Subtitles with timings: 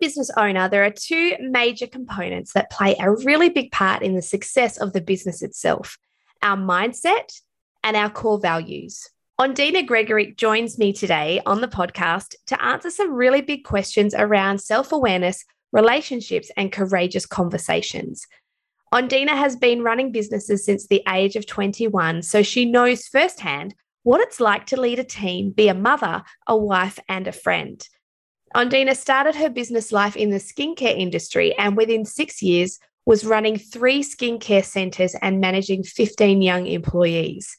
[0.00, 4.22] business owner, there are two major components that play a really big part in the
[4.22, 5.98] success of the business itself
[6.42, 7.40] our mindset
[7.84, 9.08] and our core values.
[9.40, 14.60] Ondina Gregory joins me today on the podcast to answer some really big questions around
[14.60, 18.26] self awareness, relationships, and courageous conversations.
[18.92, 24.20] Ondina has been running businesses since the age of 21, so she knows firsthand what
[24.20, 27.88] it's like to lead a team, be a mother, a wife, and a friend.
[28.54, 33.56] Ondina started her business life in the skincare industry and within six years was running
[33.56, 37.56] three skincare centres and managing 15 young employees.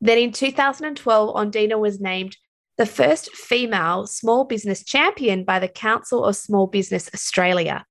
[0.00, 2.36] Then in 2012, Ondina was named
[2.76, 7.86] the first female small business champion by the Council of Small Business Australia.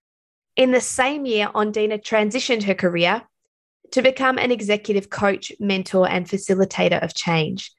[0.58, 3.24] In the same year, Ondina transitioned her career
[3.92, 7.72] to become an executive coach, mentor, and facilitator of change.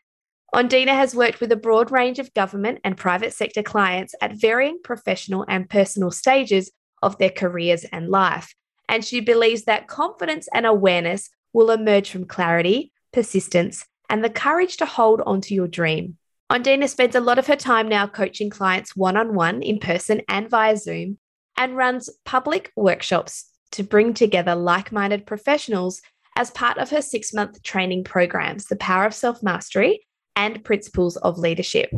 [0.55, 4.79] Ondina has worked with a broad range of government and private sector clients at varying
[4.85, 6.71] professional and personal stages
[7.01, 8.55] of their careers and life.
[8.87, 14.77] And she believes that confidence and awareness will emerge from clarity, persistence, and the courage
[14.77, 16.19] to hold on to your dream.
[16.51, 20.21] Ondina spends a lot of her time now coaching clients one on one, in person,
[20.29, 21.17] and via Zoom,
[21.57, 26.03] and runs public workshops to bring together like minded professionals
[26.37, 30.01] as part of her six month training programs, The Power of Self Mastery
[30.37, 31.91] and Principles of Leadership.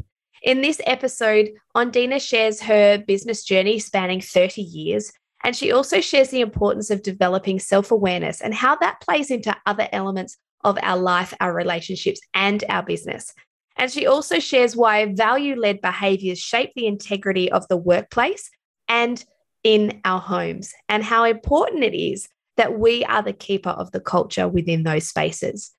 [0.42, 5.10] In this episode, Ondina shares her business journey spanning 30 years,
[5.42, 9.56] and she also shares the importance of developing self awareness and how that plays into
[9.66, 13.32] other elements of our life, our relationships, and our business.
[13.76, 18.50] And she also shares why value led behaviors shape the integrity of the workplace
[18.88, 19.24] and
[19.62, 24.00] in our homes, and how important it is that we are the keeper of the
[24.00, 25.72] culture within those spaces.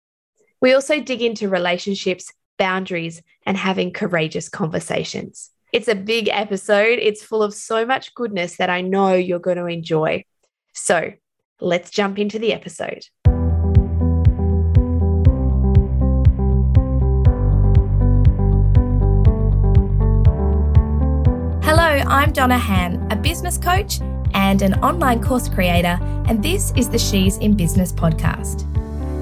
[0.60, 5.52] We also dig into relationships, boundaries, and having courageous conversations.
[5.72, 7.00] It's a big episode.
[7.02, 10.24] It's full of so much goodness that I know you're going to enjoy.
[10.74, 11.12] So
[11.60, 13.06] let's jump into the episode.
[21.64, 24.00] Hello, I'm Donna Han, a business coach
[24.34, 28.68] and an online course creator, and this is the She's in Business podcast.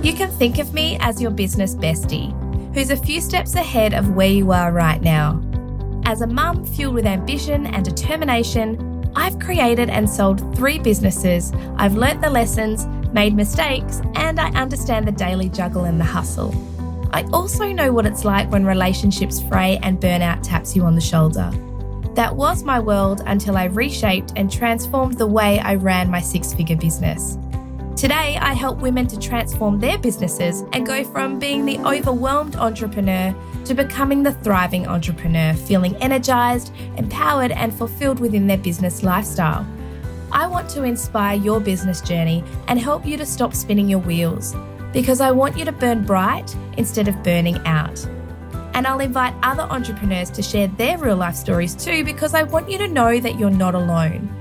[0.04, 2.34] You can think of me as your business bestie,
[2.74, 5.42] who's a few steps ahead of where you are right now.
[6.06, 11.96] As a mum fueled with ambition and determination, I've created and sold three businesses, I've
[11.96, 16.54] learnt the lessons, made mistakes, and I understand the daily juggle and the hustle.
[17.14, 21.02] I also know what it's like when relationships fray and burnout taps you on the
[21.02, 21.52] shoulder.
[22.16, 26.54] That was my world until I reshaped and transformed the way I ran my six
[26.54, 27.38] figure business.
[27.96, 33.34] Today, I help women to transform their businesses and go from being the overwhelmed entrepreneur
[33.66, 39.66] to becoming the thriving entrepreneur, feeling energized, empowered, and fulfilled within their business lifestyle.
[40.32, 44.56] I want to inspire your business journey and help you to stop spinning your wheels
[44.92, 48.04] because I want you to burn bright instead of burning out.
[48.74, 52.72] And I'll invite other entrepreneurs to share their real life stories too, because I want
[52.72, 54.36] you to know that you're not alone.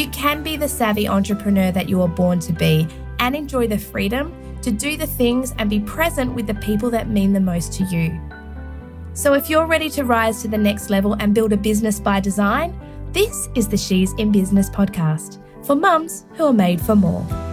[0.00, 2.88] You can be the savvy entrepreneur that you were born to be
[3.18, 7.10] and enjoy the freedom to do the things and be present with the people that
[7.10, 8.18] mean the most to you.
[9.12, 12.18] So, if you're ready to rise to the next level and build a business by
[12.18, 12.74] design,
[13.12, 17.49] this is the She's in Business podcast for mums who are made for more.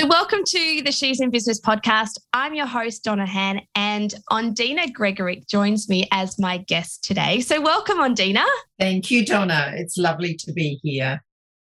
[0.00, 2.12] So, welcome to the She's in Business podcast.
[2.32, 7.40] I'm your host, Donna Han, and Ondina Gregory joins me as my guest today.
[7.40, 8.46] So, welcome, Ondina.
[8.78, 9.74] Thank you, Donna.
[9.76, 11.22] It's lovely to be here.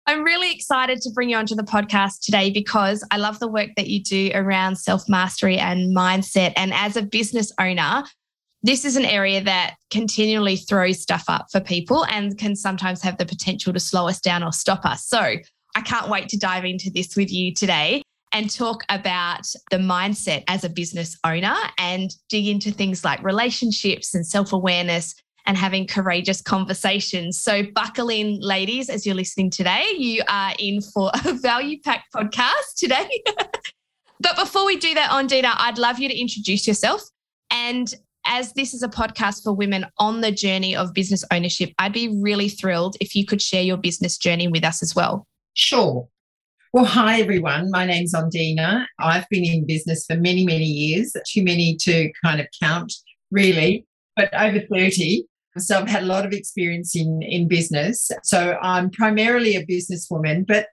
[0.07, 3.69] I'm really excited to bring you onto the podcast today because I love the work
[3.77, 6.55] that you do around self mastery and mindset.
[6.57, 8.05] And as a business owner,
[8.63, 13.19] this is an area that continually throws stuff up for people and can sometimes have
[13.19, 15.05] the potential to slow us down or stop us.
[15.05, 15.35] So,
[15.75, 20.45] I can't wait to dive into this with you today and talk about the mindset
[20.49, 25.15] as a business owner and dig into things like relationships and self awareness
[25.47, 27.41] and having courageous conversations.
[27.41, 29.87] So, buckle in, ladies, as you're listening today.
[29.97, 33.23] You are in for a value packed podcast today.
[34.21, 37.03] but before we do that, Ondina, I'd love you to introduce yourself.
[37.51, 37.93] And
[38.25, 42.09] as this is a podcast for women on the journey of business ownership, I'd be
[42.21, 45.27] really thrilled if you could share your business journey with us as well.
[45.55, 46.09] Sure.
[46.75, 47.71] Well, hi everyone.
[47.71, 48.87] My name's Ondina.
[48.99, 52.91] I've been in business for many, many years, too many to kind of count,
[53.31, 53.85] really,
[54.17, 55.27] but over 30.
[55.59, 58.11] So I've had a lot of experience in, in business.
[58.23, 60.69] So I'm primarily a businesswoman, but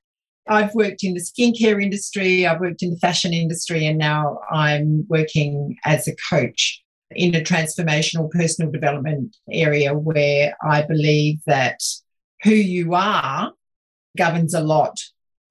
[0.47, 5.05] I've worked in the skincare industry, I've worked in the fashion industry, and now I'm
[5.09, 6.81] working as a coach
[7.11, 11.81] in a transformational personal development area where I believe that
[12.43, 13.51] who you are
[14.15, 14.97] governs a lot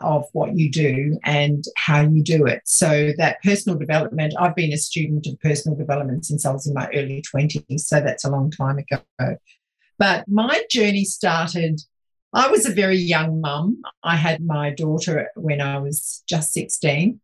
[0.01, 2.63] of what you do and how you do it.
[2.65, 6.75] So, that personal development, I've been a student of personal development since I was in
[6.75, 7.81] my early 20s.
[7.81, 9.03] So, that's a long time ago.
[9.99, 11.81] But my journey started,
[12.33, 13.83] I was a very young mum.
[14.03, 17.21] I had my daughter when I was just 16.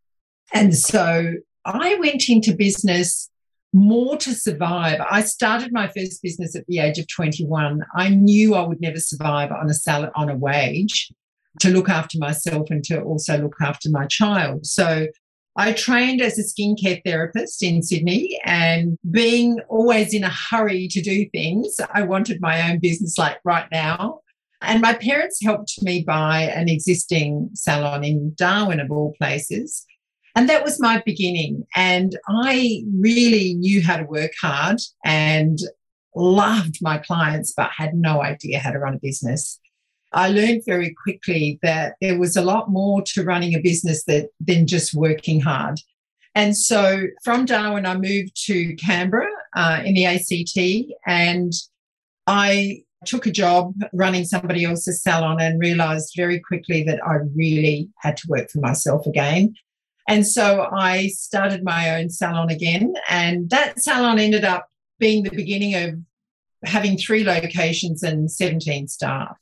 [0.52, 1.34] And so
[1.64, 3.30] I went into business
[3.72, 5.00] more to survive.
[5.10, 7.82] I started my first business at the age of 21.
[7.94, 11.12] I knew I would never survive on a salary on a wage
[11.60, 14.66] to look after myself and to also look after my child.
[14.66, 15.06] So
[15.56, 21.00] I trained as a skincare therapist in Sydney and being always in a hurry to
[21.00, 24.20] do things, I wanted my own business like right now.
[24.60, 29.84] And my parents helped me buy an existing salon in Darwin, of all places.
[30.34, 31.64] And that was my beginning.
[31.76, 35.58] And I really knew how to work hard and
[36.16, 39.60] loved my clients, but had no idea how to run a business.
[40.14, 44.28] I learned very quickly that there was a lot more to running a business that,
[44.40, 45.80] than just working hard.
[46.36, 51.52] And so from Darwin, I moved to Canberra uh, in the ACT and
[52.26, 57.90] I took a job running somebody else's salon and realized very quickly that I really
[57.98, 59.54] had to work for myself again.
[60.08, 62.94] And so I started my own salon again.
[63.08, 64.68] And that salon ended up
[64.98, 65.98] being the beginning of
[66.64, 69.36] having three locations and 17 staff.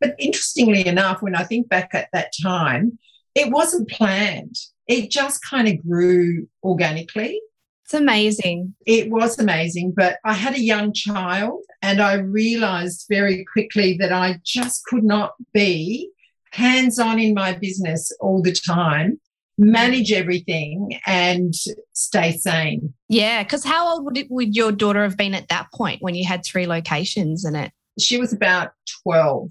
[0.00, 2.98] But interestingly enough, when I think back at that time,
[3.34, 4.56] it wasn't planned.
[4.86, 7.40] It just kind of grew organically.
[7.84, 8.74] It's amazing.
[8.84, 9.94] It was amazing.
[9.96, 15.04] But I had a young child and I realized very quickly that I just could
[15.04, 16.10] not be
[16.52, 19.20] hands on in my business all the time,
[19.56, 21.54] manage everything and
[21.92, 22.92] stay sane.
[23.08, 23.42] Yeah.
[23.42, 26.26] Because how old would, it, would your daughter have been at that point when you
[26.26, 27.72] had three locations in it?
[27.98, 28.72] She was about
[29.02, 29.50] 12.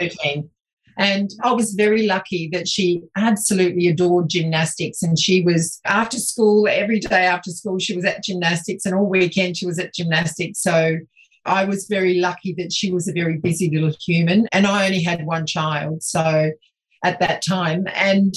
[0.00, 0.50] 13.
[0.96, 5.02] And I was very lucky that she absolutely adored gymnastics.
[5.02, 9.08] And she was after school, every day after school, she was at gymnastics, and all
[9.08, 10.60] weekend she was at gymnastics.
[10.60, 10.96] So
[11.44, 14.48] I was very lucky that she was a very busy little human.
[14.50, 16.02] And I only had one child.
[16.02, 16.50] So
[17.04, 17.86] at that time.
[17.94, 18.34] And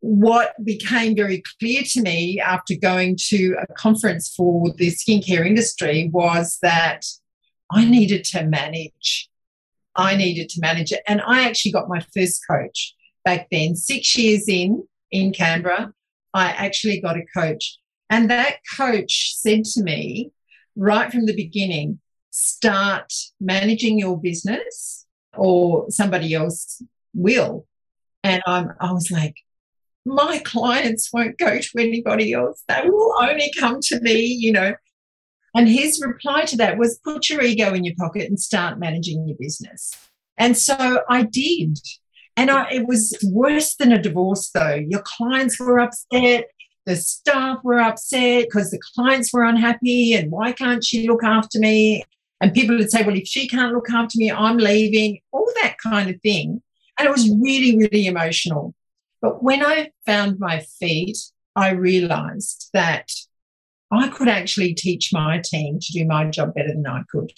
[0.00, 6.10] what became very clear to me after going to a conference for the skincare industry
[6.12, 7.06] was that
[7.70, 9.30] I needed to manage
[9.96, 11.02] I needed to manage it.
[11.06, 12.94] And I actually got my first coach
[13.24, 15.92] back then, six years in, in Canberra.
[16.34, 17.78] I actually got a coach.
[18.10, 20.32] And that coach said to me
[20.76, 22.00] right from the beginning
[22.30, 25.06] start managing your business
[25.36, 26.82] or somebody else
[27.14, 27.66] will.
[28.24, 29.36] And I'm, I was like,
[30.04, 32.62] my clients won't go to anybody else.
[32.68, 34.74] They will only come to me, you know.
[35.54, 39.26] And his reply to that was put your ego in your pocket and start managing
[39.26, 39.92] your business.
[40.38, 41.78] And so I did.
[42.36, 44.74] And I, it was worse than a divorce, though.
[44.74, 46.46] Your clients were upset,
[46.86, 50.14] the staff were upset because the clients were unhappy.
[50.14, 52.04] And why can't she look after me?
[52.40, 55.76] And people would say, well, if she can't look after me, I'm leaving, all that
[55.82, 56.62] kind of thing.
[56.98, 58.74] And it was really, really emotional.
[59.20, 61.18] But when I found my feet,
[61.54, 63.08] I realized that
[63.92, 67.30] I could actually teach my team to do my job better than I could.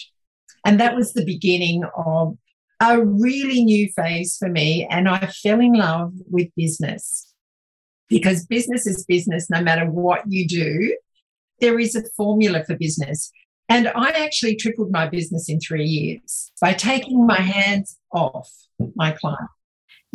[0.64, 2.38] And that was the beginning of
[2.80, 4.86] a really new phase for me.
[4.88, 7.32] And I fell in love with business
[8.08, 10.96] because business is business no matter what you do.
[11.60, 13.30] There is a formula for business.
[13.68, 18.50] And I actually tripled my business in three years by taking my hands off
[18.94, 19.50] my client.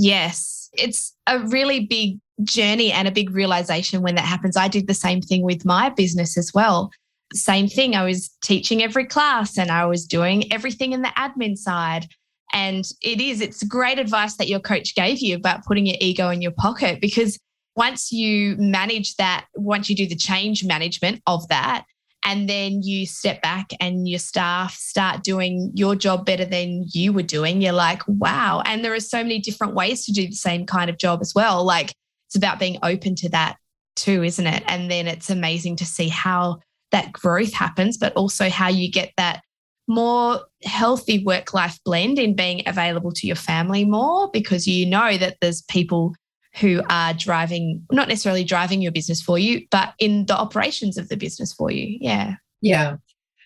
[0.01, 4.55] Yes, it's a really big journey and a big realization when that happens.
[4.55, 6.89] I did the same thing with my business as well.
[7.33, 7.95] Same thing.
[7.95, 12.07] I was teaching every class and I was doing everything in the admin side.
[12.53, 16.29] And it is, it's great advice that your coach gave you about putting your ego
[16.29, 17.37] in your pocket because
[17.75, 21.83] once you manage that, once you do the change management of that,
[22.25, 27.13] and then you step back and your staff start doing your job better than you
[27.13, 28.61] were doing, you're like, wow.
[28.65, 31.33] And there are so many different ways to do the same kind of job as
[31.33, 31.63] well.
[31.63, 31.93] Like
[32.27, 33.57] it's about being open to that
[33.95, 34.63] too, isn't it?
[34.67, 36.59] And then it's amazing to see how
[36.91, 39.41] that growth happens, but also how you get that
[39.87, 45.17] more healthy work life blend in being available to your family more because you know
[45.17, 46.13] that there's people
[46.59, 51.09] who are driving, not necessarily driving your business for you, but in the operations of
[51.09, 51.97] the business for you.
[52.01, 52.35] Yeah.
[52.61, 52.97] Yeah.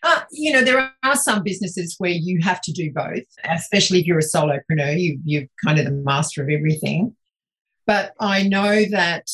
[0.03, 4.05] Uh, you know, there are some businesses where you have to do both, especially if
[4.05, 7.15] you're a solopreneur, you, you're kind of the master of everything.
[7.85, 9.27] But I know that,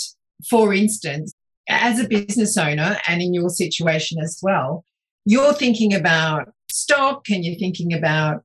[0.47, 1.33] for instance,
[1.67, 4.85] as a business owner and in your situation as well,
[5.25, 8.43] you're thinking about stock and you're thinking about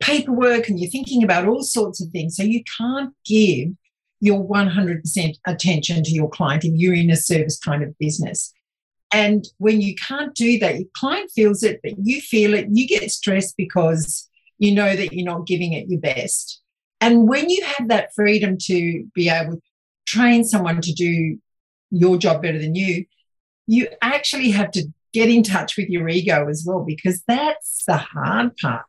[0.00, 2.36] paperwork and you're thinking about all sorts of things.
[2.36, 3.68] So you can't give
[4.20, 8.52] your 100% attention to your client if you're in a service kind of business.
[9.12, 12.88] And when you can't do that, your client feels it, but you feel it, you
[12.88, 16.60] get stressed because you know that you're not giving it your best.
[17.00, 19.62] And when you have that freedom to be able to
[20.06, 21.38] train someone to do
[21.90, 23.04] your job better than you,
[23.66, 27.96] you actually have to get in touch with your ego as well, because that's the
[27.96, 28.86] hard part.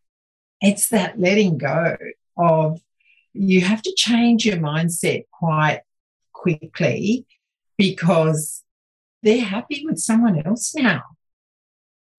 [0.62, 1.96] It's that letting go
[2.38, 2.82] of
[3.40, 5.82] you have to change your mindset quite
[6.34, 7.26] quickly
[7.78, 8.64] because
[9.24, 11.04] they're happy with someone else now.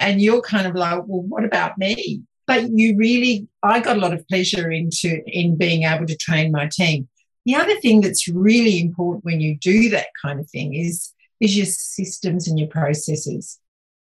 [0.00, 2.22] And you're kind of like, well, what about me?
[2.46, 6.52] But you really, I got a lot of pleasure into in being able to train
[6.52, 7.08] my team.
[7.44, 11.56] The other thing that's really important when you do that kind of thing is, is
[11.56, 13.58] your systems and your processes.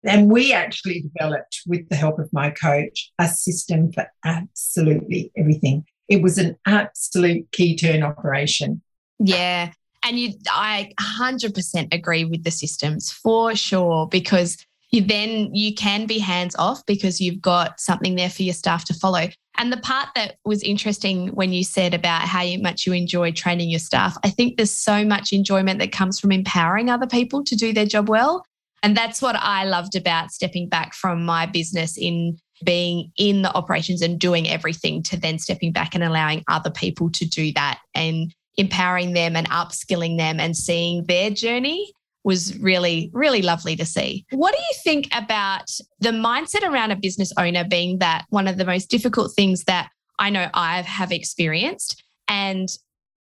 [0.04, 5.85] And we actually developed, with the help of my coach, a system for absolutely everything.
[6.12, 8.83] It was an absolute key turn operation.
[9.19, 9.73] Yeah.
[10.04, 14.59] And you, I 100% agree with the systems for sure, because
[14.90, 18.85] you then you can be hands off because you've got something there for your staff
[18.85, 19.28] to follow.
[19.57, 23.71] And the part that was interesting when you said about how much you enjoy training
[23.71, 27.57] your staff, I think there's so much enjoyment that comes from empowering other people to
[27.57, 28.45] do their job well.
[28.83, 33.55] And that's what I loved about stepping back from my business in being in the
[33.55, 37.81] operations and doing everything to then stepping back and allowing other people to do that
[37.95, 41.93] and empowering them and upskilling them and seeing their journey
[42.25, 44.25] was really, really lovely to see.
[44.31, 48.59] What do you think about the mindset around a business owner being that one of
[48.59, 52.03] the most difficult things that I know I have experienced?
[52.29, 52.69] And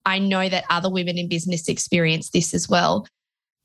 [0.05, 3.07] I know that other women in business experience this as well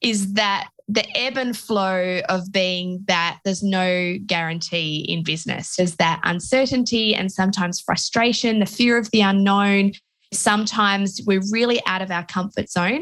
[0.01, 5.75] is that the ebb and flow of being that there's no guarantee in business.
[5.75, 9.94] There's that uncertainty and sometimes frustration, the fear of the unknown.
[10.32, 13.01] Sometimes we're really out of our comfort zone.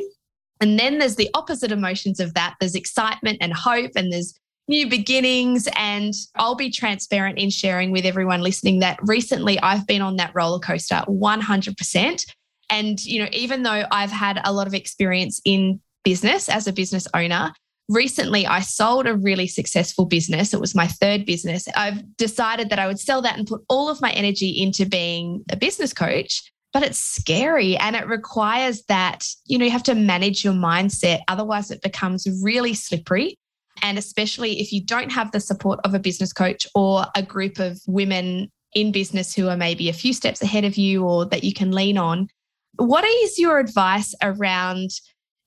[0.62, 4.34] And then there's the opposite emotions of that there's excitement and hope, and there's
[4.70, 5.68] new beginnings.
[5.76, 10.32] And I'll be transparent in sharing with everyone listening that recently I've been on that
[10.34, 12.26] roller coaster 100%.
[12.70, 16.74] And, you know, even though I've had a lot of experience in business as a
[16.74, 17.52] business owner.
[17.90, 20.54] Recently, I sold a really successful business.
[20.54, 21.68] It was my third business.
[21.76, 25.44] I've decided that I would sell that and put all of my energy into being
[25.52, 26.50] a business coach.
[26.72, 31.20] But it's scary and it requires that, you know, you have to manage your mindset.
[31.28, 33.38] Otherwise, it becomes really slippery.
[33.84, 37.60] And especially if you don't have the support of a business coach or a group
[37.60, 41.44] of women in business who are maybe a few steps ahead of you or that
[41.44, 42.28] you can lean on.
[42.78, 44.90] What is your advice around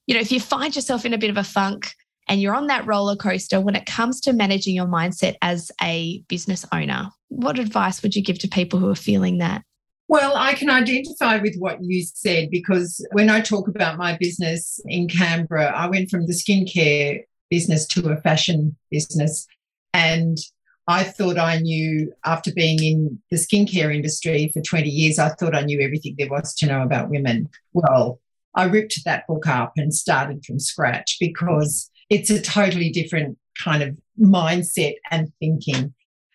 [0.07, 1.93] you know, if you find yourself in a bit of a funk
[2.29, 6.23] and you're on that roller coaster when it comes to managing your mindset as a
[6.29, 9.63] business owner, what advice would you give to people who are feeling that?
[10.09, 14.81] Well, I can identify with what you said because when I talk about my business
[14.87, 19.47] in Canberra, I went from the skincare business to a fashion business.
[19.93, 20.39] And
[20.87, 25.57] I thought I knew, after being in the skincare industry for 20 years, I thought
[25.57, 27.49] I knew everything there was to know about women.
[27.73, 28.21] Well,
[28.55, 33.83] I ripped that book up and started from scratch because it's a totally different kind
[33.83, 35.95] of mindset and thinking.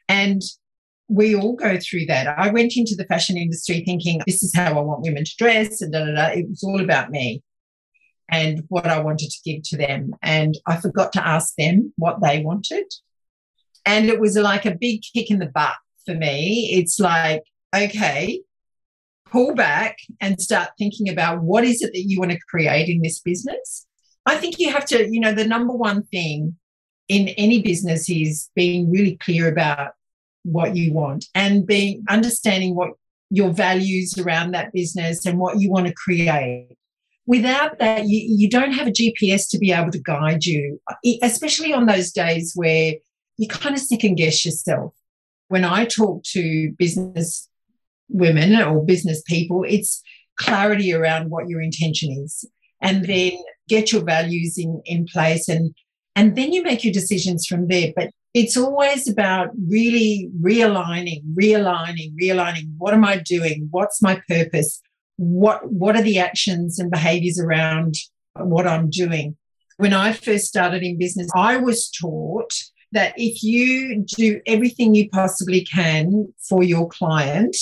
[0.10, 0.42] And
[1.08, 2.28] we all go through that.
[2.28, 5.82] I went into the fashion industry thinking this is how I want women to dress
[5.82, 6.28] and da da da.
[6.28, 7.44] It was all about me
[8.30, 10.14] and what I wanted to give to them.
[10.22, 12.86] And I forgot to ask them what they wanted.
[13.86, 15.76] And it was like a big kick in the butt
[16.06, 16.72] for me.
[16.74, 17.44] It's like,
[17.76, 18.42] okay,
[19.30, 23.02] pull back and start thinking about what is it that you want to create in
[23.02, 23.86] this business.
[24.26, 26.56] I think you have to, you know, the number one thing
[27.08, 29.94] in any business is being really clear about
[30.44, 32.92] what you want and being understanding what
[33.30, 36.70] your values around that business and what you want to create.
[37.26, 40.80] Without that, you, you don't have a GPS to be able to guide you,
[41.24, 42.96] especially on those days where
[43.38, 44.94] you kind of second guess yourself.
[45.48, 47.50] When I talk to business
[48.10, 50.02] women or business people, it's
[50.38, 52.46] clarity around what your intention is.
[52.82, 53.34] And then
[53.68, 55.74] get your values in, in place and
[56.14, 57.94] and then you make your decisions from there.
[57.96, 62.74] But it's always about really realigning, realigning, realigning.
[62.78, 63.70] What am I doing?
[63.72, 64.82] What's my purpose?
[65.16, 67.96] What what are the actions and behaviors around
[68.36, 69.38] what I'm doing?
[69.78, 72.52] When I first started in business, I was taught
[72.92, 77.56] that if you do everything you possibly can for your client,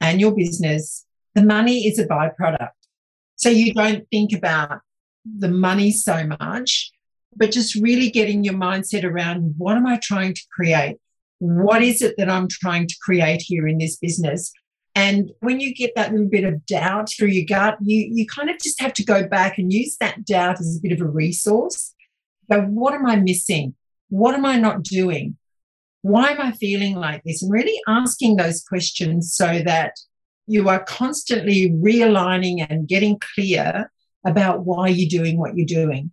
[0.00, 2.70] and your business, the money is a byproduct.
[3.38, 4.80] So you don't think about
[5.24, 6.90] the money so much,
[7.36, 10.96] but just really getting your mindset around what am I trying to create?
[11.38, 14.52] What is it that I'm trying to create here in this business?
[14.96, 18.50] And when you get that little bit of doubt through your gut, you, you kind
[18.50, 21.08] of just have to go back and use that doubt as a bit of a
[21.08, 21.94] resource.
[22.50, 23.76] Go, what am I missing?
[24.08, 25.36] What am I not doing?
[26.02, 27.44] Why am I feeling like this?
[27.44, 29.94] And really asking those questions so that
[30.48, 33.90] you are constantly realigning and getting clear
[34.26, 36.10] about why you're doing what you're doing.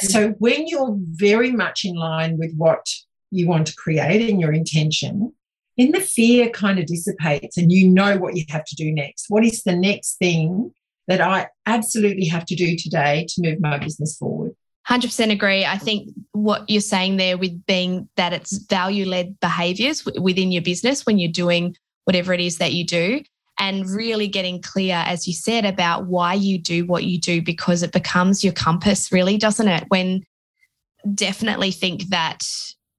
[0.00, 2.86] And so when you're very much in line with what
[3.30, 5.32] you want to create and your intention,
[5.78, 9.26] then the fear kind of dissipates and you know what you have to do next.
[9.28, 10.72] What is the next thing
[11.06, 14.54] that I absolutely have to do today to move my business forward?
[14.86, 15.64] 100% agree.
[15.64, 20.62] I think what you're saying there with being that it's value led behaviors within your
[20.62, 23.22] business when you're doing whatever it is that you do
[23.58, 27.82] and really getting clear, as you said, about why you do what you do because
[27.82, 29.84] it becomes your compass, really, doesn't it?
[29.88, 30.22] When
[31.14, 32.42] definitely think that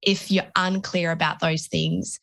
[0.01, 2.19] if you're unclear about those things,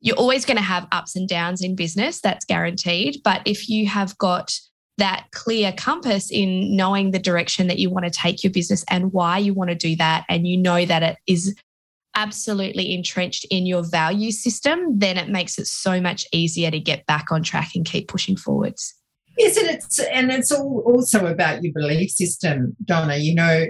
[0.00, 3.20] you're always going to have ups and downs in business, that's guaranteed.
[3.24, 4.52] But if you have got
[4.98, 9.12] that clear compass in knowing the direction that you want to take your business and
[9.12, 11.54] why you want to do that, and you know that it is
[12.14, 17.06] absolutely entrenched in your value system, then it makes it so much easier to get
[17.06, 18.94] back on track and keep pushing forwards.
[19.36, 23.16] Yes, and it's and it's all also about your belief system, Donna.
[23.16, 23.66] You know,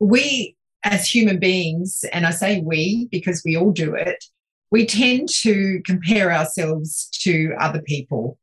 [0.00, 4.24] we as human beings, and I say we because we all do it,
[4.70, 8.38] we tend to compare ourselves to other people.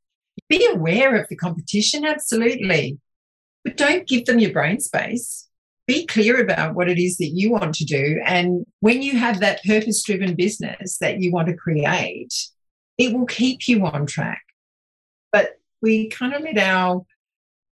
[0.48, 3.00] Be aware of the competition, absolutely,
[3.64, 5.49] but don't give them your brain space
[5.90, 8.22] be clear about what it is that you want to do.
[8.24, 12.32] And when you have that purpose driven business that you want to create,
[13.00, 14.44] it will keep you on track.
[15.32, 17.02] But we kind of let our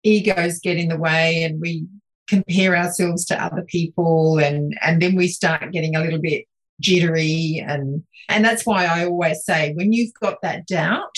[0.04, 1.88] egos get in the way and we
[2.30, 6.46] compare ourselves to other people and and then we start getting a little bit
[6.80, 11.18] jittery and and that's why I always say when you've got that doubt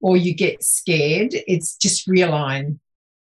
[0.00, 2.78] or you get scared it's just realign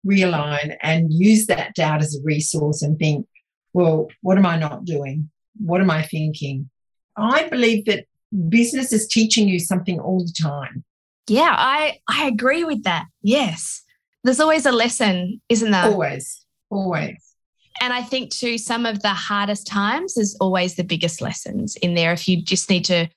[0.07, 3.27] realign and use that doubt as a resource and think,
[3.73, 5.31] well, what am I not doing?
[5.59, 6.71] What am I thinking?
[7.17, 8.07] I believe that
[8.49, 10.85] business is teaching you something all the time.
[11.29, 13.07] Yeah, I, I agree with that.
[13.23, 13.83] Yes.
[14.25, 15.85] There's always a lesson, isn't there?
[15.85, 17.35] Always, always.
[17.81, 21.95] And I think too, some of the hardest times is always the biggest lessons in
[21.95, 22.13] there.
[22.13, 23.09] If you just need to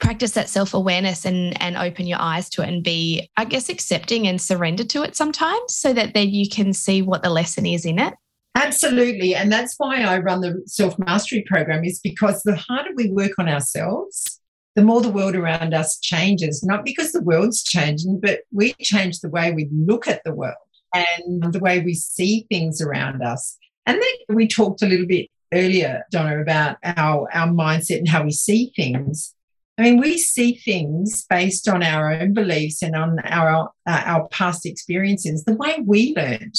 [0.00, 3.68] practice that self awareness and and open your eyes to it and be, I guess,
[3.68, 7.66] accepting and surrender to it sometimes, so that then you can see what the lesson
[7.66, 8.14] is in it.
[8.56, 11.84] Absolutely, and that's why I run the self mastery program.
[11.84, 14.40] Is because the harder we work on ourselves,
[14.74, 16.62] the more the world around us changes.
[16.62, 20.56] Not because the world's changing, but we change the way we look at the world
[20.94, 23.56] and the way we see things around us.
[23.86, 28.24] And then we talked a little bit earlier, Donna, about our, our mindset and how
[28.24, 29.34] we see things.
[29.80, 34.28] I mean, we see things based on our own beliefs and on our, uh, our
[34.28, 36.54] past experiences, the way we learned.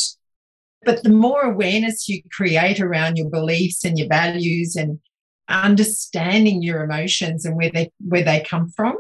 [0.84, 4.99] But the more awareness you create around your beliefs and your values and
[5.47, 8.95] understanding your emotions and where they where they come from,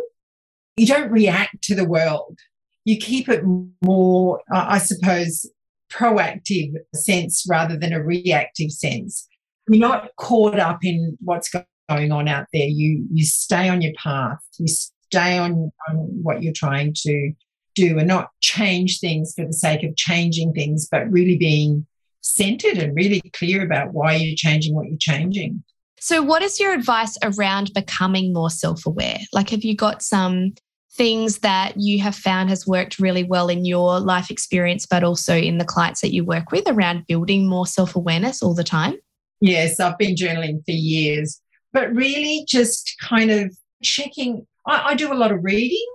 [0.77, 2.37] you don't react to the world.
[2.85, 3.41] You keep it
[3.81, 5.49] more, I suppose,
[5.91, 9.27] proactive sense rather than a reactive sense.
[9.67, 11.49] You're not caught up in what's
[11.93, 12.67] going on out there.
[12.67, 14.39] You you stay on your path.
[14.57, 17.33] You stay on, on what you're trying to
[17.75, 21.85] do and not change things for the sake of changing things, but really being
[22.21, 25.63] centered and really clear about why you're changing what you're changing.
[25.99, 29.19] So, what is your advice around becoming more self aware?
[29.33, 30.53] Like, have you got some
[30.93, 35.35] things that you have found has worked really well in your life experience, but also
[35.35, 38.95] in the clients that you work with around building more self awareness all the time?
[39.41, 41.41] Yes, I've been journaling for years
[41.73, 44.45] but really just kind of checking.
[44.65, 45.85] I, I do a lot of reading.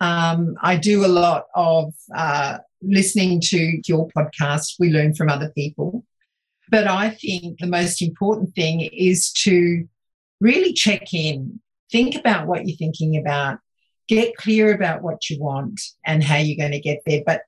[0.00, 4.74] Um, I do a lot of uh, listening to your podcast.
[4.78, 6.04] We learn from other people.
[6.68, 9.86] But I think the most important thing is to
[10.40, 11.60] really check in,
[11.90, 13.58] think about what you're thinking about,
[14.08, 17.22] get clear about what you want and how you're going to get there.
[17.24, 17.42] But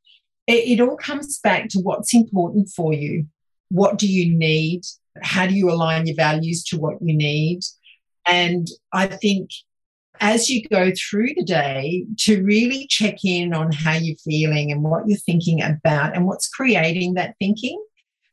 [0.46, 3.26] it, it all comes back to what's important for you.
[3.70, 4.82] What do you need?
[5.22, 7.61] How do you align your values to what you need?
[8.26, 9.50] And I think
[10.20, 14.83] as you go through the day to really check in on how you're feeling and
[14.83, 17.83] what you're thinking about and what's creating that thinking.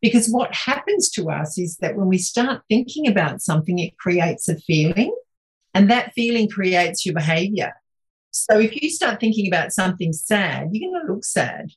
[0.02, 4.48] Because what happens to us is that when we start thinking about something, it creates
[4.48, 5.16] a feeling,
[5.74, 7.74] and that feeling creates your behavior.
[8.32, 11.70] So if you start thinking about something sad, you're going to look sad.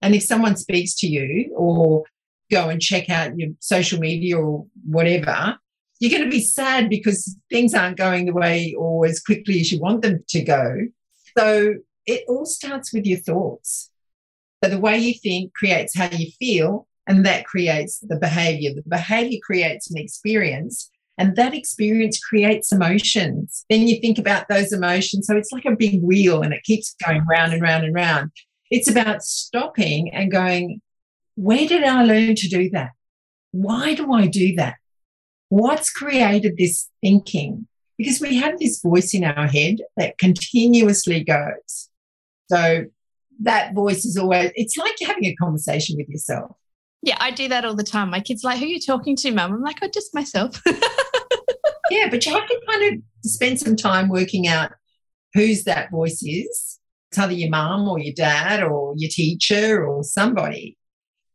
[0.00, 2.04] And if someone speaks to you or
[2.50, 5.58] go and check out your social media or whatever,
[5.98, 9.72] you're going to be sad because things aren't going the way or as quickly as
[9.72, 10.80] you want them to go.
[11.36, 11.74] So
[12.06, 13.90] it all starts with your thoughts.
[14.62, 18.74] So the way you think creates how you feel, and that creates the behavior.
[18.74, 23.64] The behavior creates an experience, and that experience creates emotions.
[23.70, 25.26] Then you think about those emotions.
[25.26, 28.32] So it's like a big wheel and it keeps going round and round and round.
[28.70, 30.80] It's about stopping and going,
[31.36, 32.90] where did I learn to do that?
[33.52, 34.76] Why do I do that?
[35.48, 37.68] What's created this thinking?
[37.96, 41.88] Because we have this voice in our head that continuously goes.
[42.50, 42.86] So
[43.40, 46.56] that voice is always, it's like having a conversation with yourself.
[47.02, 48.10] Yeah, I do that all the time.
[48.10, 49.52] My kid's like, Who are you talking to, mum?
[49.52, 50.60] I'm like, Oh, just myself.
[51.90, 54.72] yeah, but you have to kind of spend some time working out
[55.34, 56.80] whose that voice is.
[57.10, 60.76] It's either your mum or your dad or your teacher or somebody.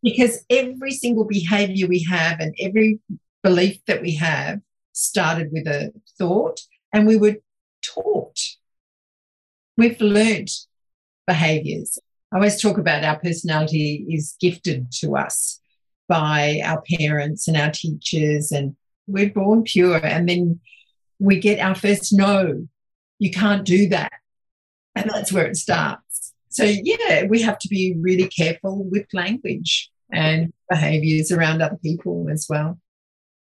[0.04, 3.00] Because every single behavior we have and every
[3.44, 4.60] belief that we have
[4.94, 6.60] started with a thought
[6.94, 7.36] and we were
[7.84, 8.40] taught.
[9.78, 10.50] We've learned
[11.28, 11.98] behaviors.
[12.32, 15.60] I always talk about our personality is gifted to us
[16.08, 18.76] by our parents and our teachers, and
[19.08, 20.04] we're born pure.
[20.04, 20.60] And then
[21.20, 22.68] we get our first no,
[23.20, 24.12] you can't do that.
[24.96, 26.34] And that's where it starts.
[26.50, 32.28] So, yeah, we have to be really careful with language and behaviors around other people
[32.32, 32.78] as well.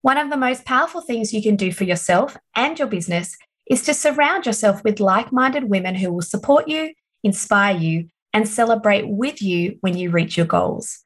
[0.03, 3.37] One of the most powerful things you can do for yourself and your business
[3.69, 6.93] is to surround yourself with like minded women who will support you,
[7.25, 11.05] inspire you, and celebrate with you when you reach your goals.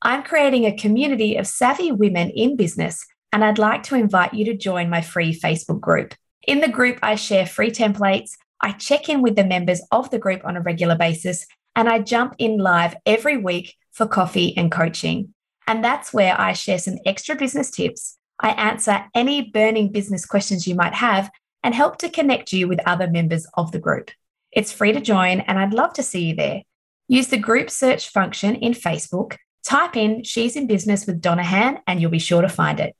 [0.00, 4.44] I'm creating a community of savvy women in business, and I'd like to invite you
[4.46, 6.14] to join my free Facebook group.
[6.46, 10.18] In the group, I share free templates, I check in with the members of the
[10.18, 11.46] group on a regular basis,
[11.78, 15.32] and I jump in live every week for coffee and coaching.
[15.66, 20.66] And that's where I share some extra business tips I answer any burning business questions
[20.66, 21.30] you might have
[21.64, 24.10] and help to connect you with other members of the group.
[24.52, 26.62] It's free to join, and I'd love to see you there.
[27.08, 31.80] Use the group search function in Facebook, type in She's in Business with Donna Han,
[31.86, 32.94] and you'll be sure to find it.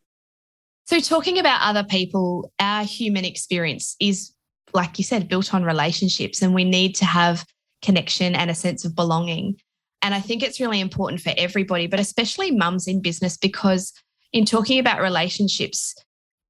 [0.87, 4.33] So, talking about other people, our human experience is,
[4.75, 7.47] like you said, built on relationships, and we need to have
[7.83, 9.57] connection and a sense of belonging.
[10.03, 13.93] And I think it's really important for everybody, but especially mums in business, because
[14.33, 15.95] in talking about relationships,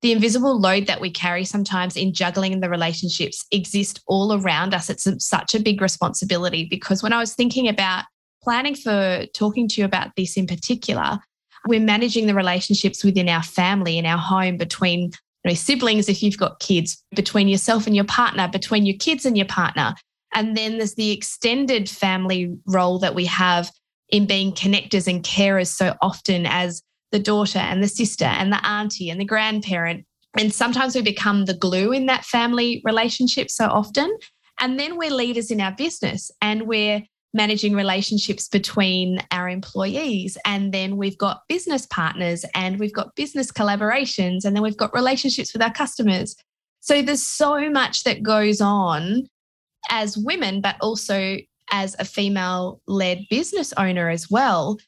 [0.02, 4.90] the invisible load that we carry sometimes in juggling the relationships exist all around us.
[4.90, 8.04] It's such a big responsibility because when I was thinking about
[8.42, 11.18] planning for talking to you about this in particular,
[11.66, 15.10] we're managing the relationships within our family and our home between
[15.44, 19.24] you know, siblings, if you've got kids, between yourself and your partner, between your kids
[19.24, 19.94] and your partner.
[20.34, 23.70] And then there's the extended family role that we have
[24.08, 28.64] in being connectors and carers so often as the daughter and the sister and the
[28.66, 30.04] auntie and the grandparent.
[30.36, 34.16] And sometimes we become the glue in that family relationship so often.
[34.60, 37.02] And then we're leaders in our business and we're
[37.34, 40.36] managing relationships between our employees.
[40.44, 44.94] And then we've got business partners and we've got business collaborations and then we've got
[44.94, 46.36] relationships with our customers.
[46.80, 49.28] So there's so much that goes on
[49.88, 51.38] as women, but also
[51.70, 54.79] as a female led business owner as well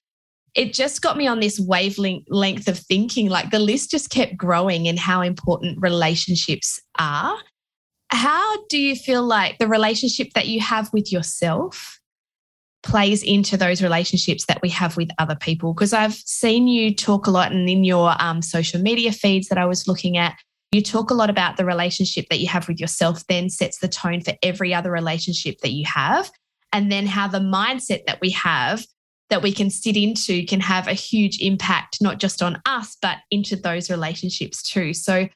[0.55, 3.29] it just got me on this wavelength length of thinking.
[3.29, 7.37] Like the list just kept growing in how important relationships are.
[8.09, 12.01] How do you feel like the relationship that you have with yourself
[12.83, 15.73] plays into those relationships that we have with other people?
[15.73, 19.59] Because I've seen you talk a lot, and in your um, social media feeds that
[19.59, 20.37] I was looking at,
[20.71, 23.89] you talk a lot about the relationship that you have with yourself, then sets the
[23.89, 26.31] tone for every other relationship that you have.
[26.73, 28.87] And then how the mindset that we have
[29.31, 33.19] that we can sit into can have a huge impact, not just on us, but
[33.31, 34.93] into those relationships too.
[34.93, 35.29] So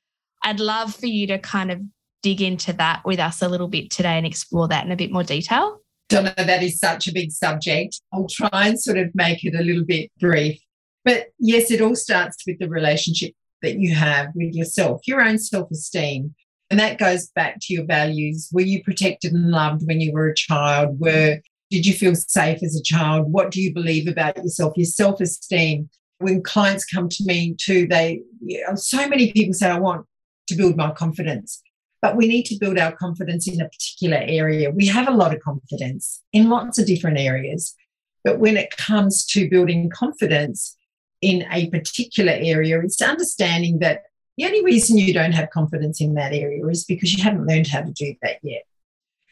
[0.42, 1.80] I'd love for you to kind of
[2.22, 5.12] dig into that with us a little bit today and explore that in a bit
[5.12, 5.80] more detail.
[6.08, 8.00] Donna, that is such a big subject.
[8.12, 10.60] I'll try and sort of make it a little bit brief.
[11.04, 13.32] But yes, it all starts with the relationship
[13.64, 16.34] that you have with yourself, your own self esteem.
[16.70, 18.48] And that goes back to your values.
[18.52, 20.98] Were you protected and loved when you were a child?
[21.00, 23.32] Were did you feel safe as a child?
[23.32, 24.74] What do you believe about yourself?
[24.76, 25.90] Your self esteem.
[26.18, 30.06] When clients come to me too, they, you know, so many people say, I want
[30.48, 31.60] to build my confidence.
[32.00, 34.70] But we need to build our confidence in a particular area.
[34.70, 37.74] We have a lot of confidence in lots of different areas.
[38.22, 40.76] But when it comes to building confidence
[41.20, 44.02] in a particular area, it's understanding that
[44.36, 47.68] the only reason you don't have confidence in that area is because you haven't learned
[47.68, 48.62] how to do that yet.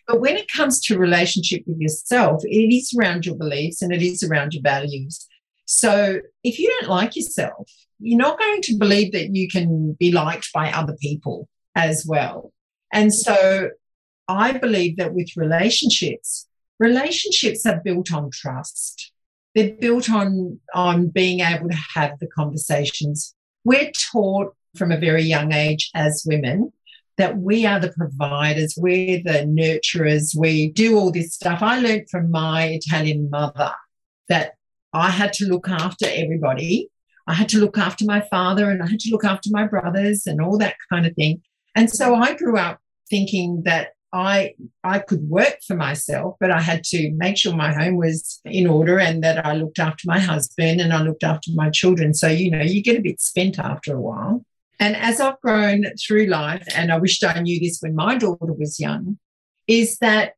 [0.06, 4.02] But when it comes to relationship with yourself, it is around your beliefs and it
[4.02, 5.26] is around your values.
[5.64, 10.12] So if you don't like yourself, you're not going to believe that you can be
[10.12, 12.52] liked by other people as well.
[12.92, 13.70] And so
[14.28, 19.11] I believe that with relationships, relationships are built on trust.
[19.54, 23.34] They're built on, on being able to have the conversations.
[23.64, 26.72] We're taught from a very young age as women
[27.18, 31.62] that we are the providers, we're the nurturers, we do all this stuff.
[31.62, 33.72] I learned from my Italian mother
[34.28, 34.54] that
[34.92, 36.88] I had to look after everybody.
[37.26, 40.26] I had to look after my father and I had to look after my brothers
[40.26, 41.42] and all that kind of thing.
[41.74, 46.60] And so I grew up thinking that I I could work for myself, but I
[46.60, 50.18] had to make sure my home was in order and that I looked after my
[50.18, 52.12] husband and I looked after my children.
[52.12, 54.44] So, you know, you get a bit spent after a while.
[54.78, 58.52] And as I've grown through life, and I wished I knew this when my daughter
[58.52, 59.18] was young,
[59.68, 60.34] is that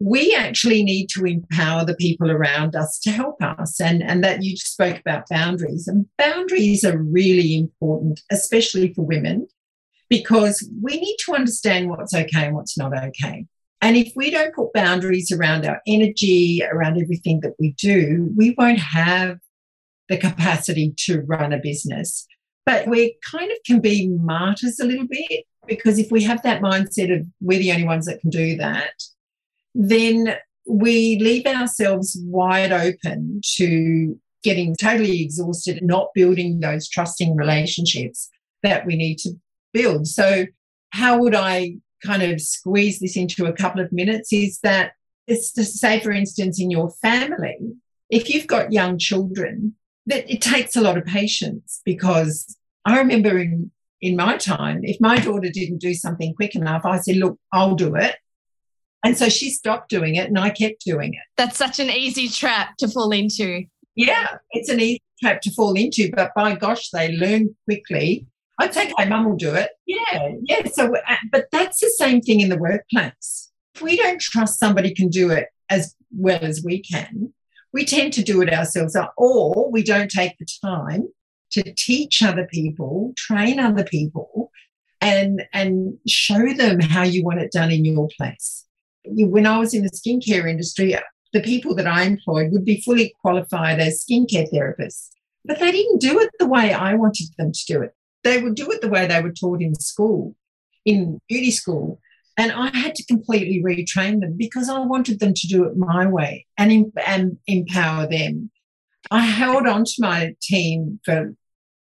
[0.00, 3.80] we actually need to empower the people around us to help us.
[3.80, 5.88] And, and that you spoke about boundaries.
[5.88, 9.48] And boundaries are really important, especially for women,
[10.08, 13.46] because we need to understand what's okay and what's not okay.
[13.80, 18.54] And if we don't put boundaries around our energy, around everything that we do, we
[18.58, 19.38] won't have
[20.08, 22.26] the capacity to run a business.
[22.66, 26.60] But we kind of can be martyrs a little bit because if we have that
[26.60, 28.94] mindset of we're the only ones that can do that,
[29.74, 38.28] then we leave ourselves wide open to getting totally exhausted, not building those trusting relationships
[38.62, 39.30] that we need to
[39.78, 40.06] build.
[40.06, 40.46] So,
[40.90, 44.32] how would I kind of squeeze this into a couple of minutes?
[44.32, 44.92] Is that
[45.26, 47.58] it's to say, for instance, in your family,
[48.10, 49.74] if you've got young children,
[50.06, 55.00] that it takes a lot of patience because I remember in in my time, if
[55.00, 58.16] my daughter didn't do something quick enough, I said, Look, I'll do it.
[59.04, 61.26] And so she stopped doing it and I kept doing it.
[61.36, 63.64] That's such an easy trap to fall into.
[63.94, 68.26] Yeah, it's an easy trap to fall into, but by gosh, they learn quickly.
[68.58, 69.70] I'd say, okay, mum will do it.
[69.86, 70.66] Yeah, yeah.
[70.72, 73.50] So, uh, but that's the same thing in the workplace.
[73.74, 77.32] If we don't trust somebody can do it as well as we can,
[77.72, 81.08] we tend to do it ourselves, or we don't take the time
[81.52, 84.50] to teach other people, train other people,
[85.00, 88.64] and and show them how you want it done in your place
[89.10, 90.96] when I was in the skincare industry,
[91.32, 95.08] the people that I employed would be fully qualified as skincare therapists,
[95.44, 97.94] but they didn't do it the way I wanted them to do it.
[98.28, 100.36] They would do it the way they were taught in school,
[100.84, 101.98] in beauty school.
[102.36, 106.06] And I had to completely retrain them because I wanted them to do it my
[106.06, 108.50] way and, and empower them.
[109.10, 111.34] I held on to my team for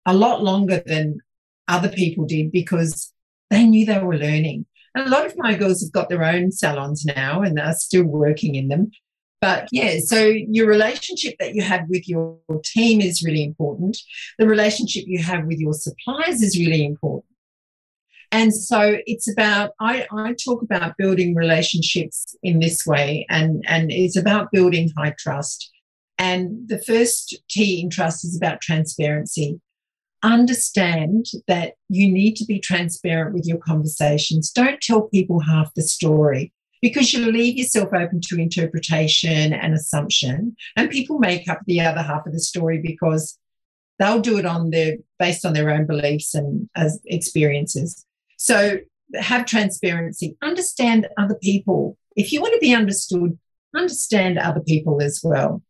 [0.06, 1.20] a lot longer than
[1.68, 3.12] other people did because
[3.50, 6.52] they knew they were learning And a lot of my girls have got their own
[6.52, 8.92] salons now and are still working in them.
[9.40, 13.98] But yeah, so your relationship that you have with your team is really important.
[14.40, 17.26] The relationship you have with your suppliers is really important.
[18.32, 23.92] And so it's about, I, I talk about building relationships in this way, and, and
[23.92, 25.72] it's about building high trust.
[26.18, 29.62] And the first T in trust is about transparency
[30.24, 34.52] understand that you need to be transparent with your conversations.
[34.52, 40.56] Don't tell people half the story because you leave yourself open to interpretation and assumption.
[40.76, 43.38] And people make up the other half of the story because
[44.00, 46.70] they'll do it on their based on their own beliefs and
[47.06, 48.06] experiences.
[48.38, 48.78] So
[49.16, 51.98] have transparency, understand other people.
[52.16, 53.38] If you want to be understood,
[53.76, 55.62] understand other people as well.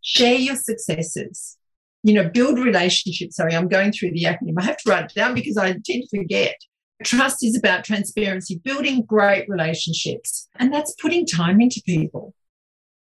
[0.00, 1.56] Share your successes
[2.04, 3.36] you know, build relationships.
[3.36, 4.54] Sorry, I'm going through the acronym.
[4.58, 6.54] I have to write it down because I tend to forget.
[7.02, 12.34] Trust is about transparency, building great relationships, and that's putting time into people.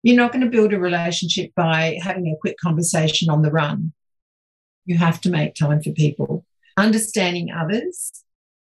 [0.03, 3.93] You're not going to build a relationship by having a quick conversation on the run.
[4.85, 6.45] You have to make time for people,
[6.75, 8.23] understanding others,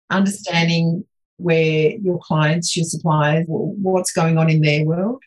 [0.09, 1.05] understanding
[1.37, 5.21] where your clients, your suppliers, what's going on in their world,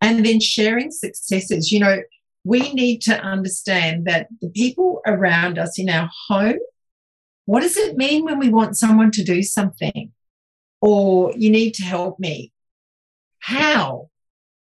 [0.00, 1.72] and then sharing successes.
[1.72, 1.98] You know,
[2.44, 6.58] we need to understand that the people around us in our home,
[7.48, 10.12] what does it mean when we want someone to do something?
[10.82, 12.52] Or you need to help me?
[13.38, 14.10] How?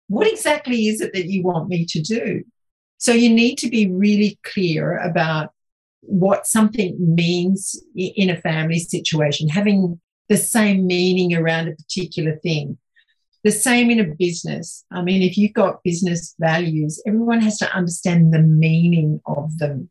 [0.08, 2.46] What exactly is it that you want me to do?
[2.98, 5.52] So you need to be really clear about
[6.00, 12.78] what something means in a family situation, having the same meaning around a particular thing.
[13.44, 14.86] The same in a business.
[14.90, 19.90] I mean, if you've got business values, everyone has to understand the meaning of them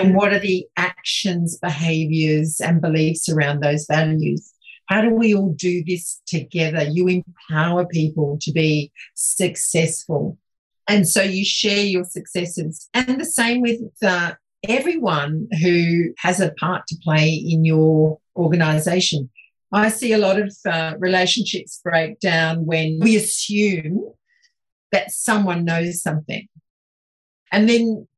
[0.00, 0.66] and what are the
[1.00, 4.52] actions, behaviors, and beliefs around those values.
[4.86, 6.82] How do we all do this together?
[6.82, 10.36] You empower people to be successful.
[10.88, 12.88] And so you share your successes.
[12.92, 14.32] And the same with uh,
[14.68, 19.30] everyone who has a part to play in your organization.
[19.72, 24.12] I see a lot of uh, relationships break down when we assume
[24.90, 26.48] that someone knows something.
[27.52, 28.08] And then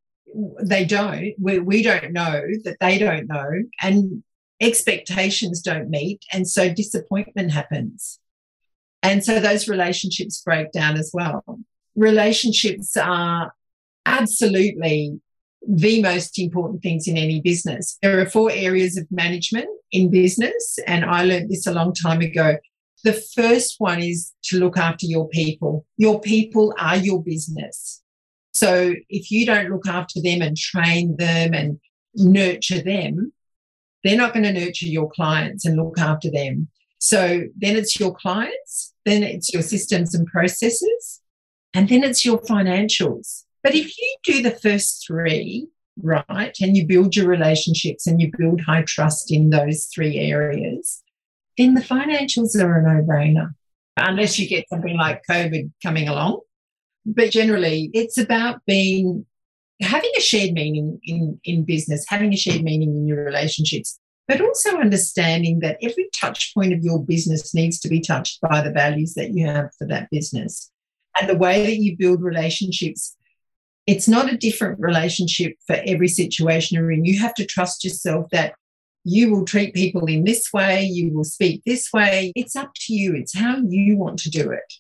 [0.63, 1.35] they don't.
[1.41, 3.51] We, we don't know that they don't know.
[3.81, 4.23] And
[4.61, 6.25] expectations don't meet.
[6.33, 8.19] And so disappointment happens.
[9.03, 11.45] And so those relationships break down as well.
[11.97, 13.53] Relationships are
[14.07, 15.21] absolutely
[15.67, 17.99] the most important things in any business.
[18.03, 22.21] There are four areas of management in business, and I learned this a long time
[22.21, 22.57] ago.
[23.05, 25.85] The first one is to look after your people.
[25.97, 28.02] Your people are your business.
[28.53, 31.81] So if you don't look after them and train them and
[32.15, 33.33] nurture them,
[34.05, 36.69] they're not going to nurture your clients and look after them.
[36.99, 41.21] So then it's your clients, then it's your systems and processes,
[41.75, 43.45] and then it's your financials.
[43.63, 45.69] But if you do the first three
[46.01, 51.03] right and you build your relationships and you build high trust in those three areas,
[51.59, 53.51] then the financials are a no brainer,
[53.97, 56.41] unless you get something like COVID coming along.
[57.05, 59.27] But generally, it's about being
[59.81, 64.41] having a shared meaning in, in business, having a shared meaning in your relationships, but
[64.41, 68.71] also understanding that every touch point of your business needs to be touched by the
[68.71, 70.71] values that you have for that business.
[71.19, 73.17] And the way that you build relationships,
[73.87, 77.05] it's not a different relationship for every situation you're in.
[77.05, 78.55] You have to trust yourself that
[79.05, 82.33] you will treat people in this way, you will speak this way.
[82.37, 84.73] It's up to you, it's how you want to do it.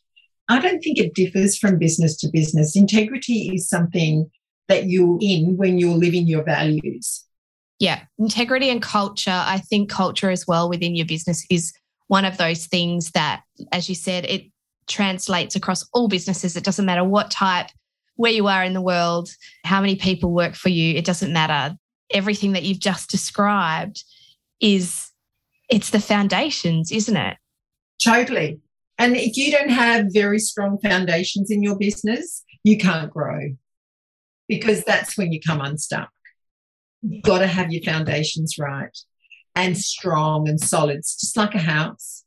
[0.53, 2.77] I don't think it differs from business to business.
[2.77, 4.31] Integrity is something
[4.69, 7.25] that you're in when you're living your values.
[7.79, 9.31] Yeah, integrity and culture.
[9.31, 11.73] I think culture as well within your business is
[12.09, 14.45] one of those things that, as you said, it
[14.87, 16.55] translates across all businesses.
[16.55, 17.69] It doesn't matter what type,
[18.17, 19.31] where you are in the world,
[19.65, 21.75] how many people work for you, it doesn't matter.
[22.11, 24.05] Everything that you've just described
[24.61, 25.11] is
[25.71, 27.38] it's the foundations, isn't it?
[28.05, 28.61] Totally.
[28.98, 33.57] And if you don't have very strong foundations in your business, you can't grow
[34.48, 36.11] because that's when you come unstuck.
[37.02, 38.96] You've got to have your foundations right
[39.55, 40.98] and strong and solid.
[40.98, 42.24] It's just like a house.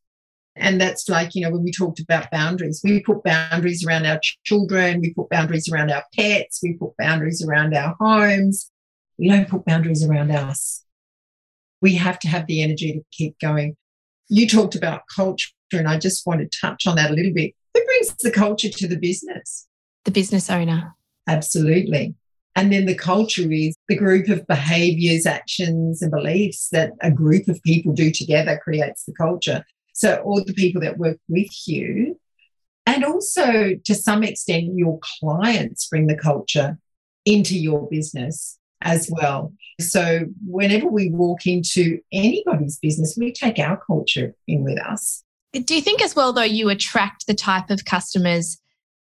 [0.57, 4.19] And that's like, you know, when we talked about boundaries, we put boundaries around our
[4.43, 8.71] children, we put boundaries around our pets, we put boundaries around our homes.
[9.17, 10.83] We don't put boundaries around us.
[11.81, 13.77] We have to have the energy to keep going.
[14.29, 17.53] You talked about culture, and I just want to touch on that a little bit.
[17.73, 19.67] Who brings the culture to the business?
[20.05, 20.95] The business owner.
[21.27, 22.15] Absolutely.
[22.55, 27.47] And then the culture is the group of behaviors, actions, and beliefs that a group
[27.47, 29.65] of people do together creates the culture.
[29.93, 32.19] So, all the people that work with you,
[32.85, 36.77] and also to some extent, your clients bring the culture
[37.25, 39.53] into your business as well.
[39.79, 45.23] So, whenever we walk into anybody's business, we take our culture in with us.
[45.53, 48.59] Do you think, as well, though, you attract the type of customers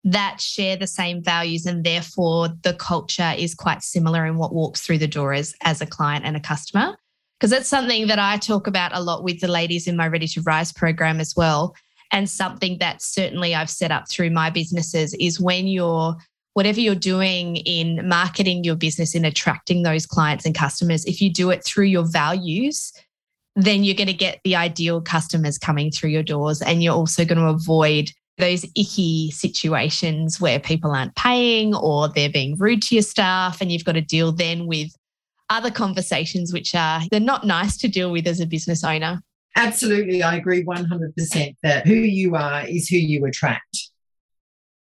[0.03, 4.81] that share the same values and therefore the culture is quite similar in what walks
[4.81, 6.97] through the door as, as a client and a customer.
[7.39, 10.27] Because that's something that I talk about a lot with the ladies in my Ready
[10.29, 11.75] to Rise program as well.
[12.11, 16.15] And something that certainly I've set up through my businesses is when you're,
[16.53, 21.31] whatever you're doing in marketing your business, in attracting those clients and customers, if you
[21.31, 22.91] do it through your values,
[23.55, 27.25] then you're going to get the ideal customers coming through your doors and you're also
[27.25, 32.95] going to avoid those icky situations where people aren't paying or they're being rude to
[32.95, 34.89] your staff and you've got to deal then with
[35.49, 39.21] other conversations which are they're not nice to deal with as a business owner.
[39.57, 43.90] Absolutely i agree 100% that who you are is who you attract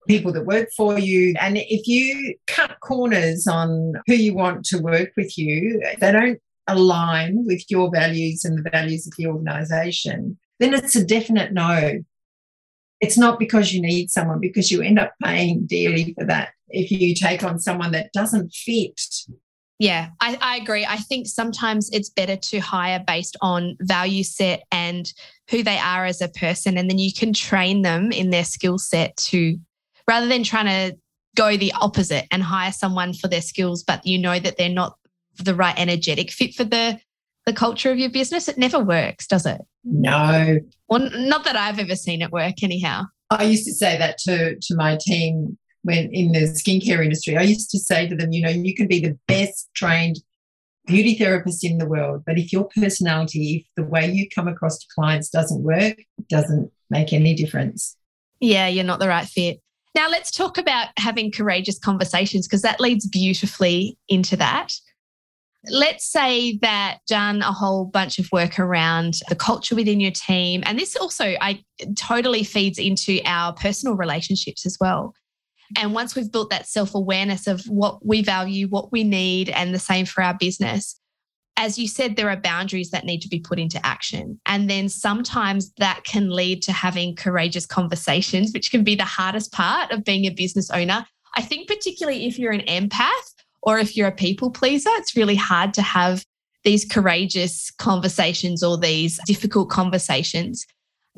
[0.09, 4.79] people that work for you and if you cut corners on who you want to
[4.79, 10.39] work with you they don't align with your values and the values of the organization
[10.59, 12.01] then it's a definite no
[13.01, 16.91] it's not because you need someone, because you end up paying dearly for that if
[16.91, 19.01] you take on someone that doesn't fit.
[19.79, 20.85] Yeah, I, I, agree.
[20.85, 25.11] I think sometimes it's better to hire based on value set and
[25.49, 26.77] who they are as a person.
[26.77, 29.59] And then you can train them in their skill set to,
[30.07, 30.99] rather than trying to
[31.37, 34.97] go the opposite and hire someone for their skills, but you know that they're not
[35.39, 37.01] the right energetic fit for the
[37.47, 39.61] the culture of your business, it never works, does it?
[39.83, 40.59] No.
[40.89, 43.05] Well, not that I've ever seen it work anyhow.
[43.31, 47.37] I used to say that to, to my team when in the skincare industry.
[47.37, 50.17] I used to say to them, you know, you can be the best trained
[50.87, 52.23] beauty therapist in the world.
[52.27, 56.29] But if your personality, if the way you come across to clients doesn't work, it
[56.29, 57.97] doesn't make any difference.
[58.41, 59.61] Yeah, you're not the right fit.
[59.95, 64.73] Now, let's talk about having courageous conversations because that leads beautifully into that.
[65.69, 70.63] Let's say that done a whole bunch of work around the culture within your team.
[70.65, 71.63] And this also I
[71.97, 75.13] totally feeds into our personal relationships as well.
[75.77, 79.79] And once we've built that self-awareness of what we value, what we need, and the
[79.79, 81.00] same for our business,
[81.61, 84.41] as you said, there are boundaries that need to be put into action.
[84.47, 89.53] And then sometimes that can lead to having courageous conversations, which can be the hardest
[89.53, 91.05] part of being a business owner.
[91.37, 95.37] I think, particularly if you're an empath or if you're a people pleaser, it's really
[95.37, 96.25] hard to have
[96.65, 100.67] these courageous conversations or these difficult conversations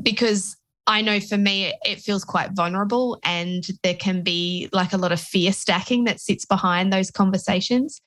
[0.03, 0.57] because
[0.89, 5.13] I know for me, it feels quite vulnerable and there can be like a lot
[5.13, 8.01] of fear stacking that sits behind those conversations.